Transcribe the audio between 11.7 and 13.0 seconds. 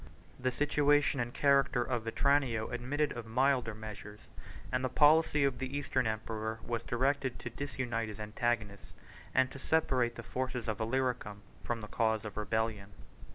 the cause of rebellion.